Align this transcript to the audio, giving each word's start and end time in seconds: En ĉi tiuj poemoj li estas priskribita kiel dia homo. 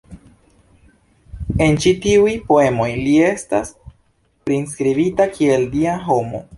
En 1.65 1.77
ĉi 1.83 1.91
tiuj 2.07 2.33
poemoj 2.49 2.89
li 3.03 3.15
estas 3.29 3.73
priskribita 4.49 5.33
kiel 5.39 5.73
dia 5.79 5.99
homo. 6.09 6.49